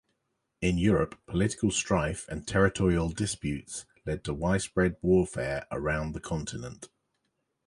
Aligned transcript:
In 0.61 0.79
Europe, 0.79 1.19
political 1.27 1.69
strife 1.69 2.27
and 2.27 2.47
territorial 2.47 3.09
disputes 3.09 3.85
led 4.03 4.23
to 4.23 4.33
widespread 4.33 4.95
warfare 5.03 5.67
around 5.71 6.13
the 6.15 6.19
continent. 6.19 6.89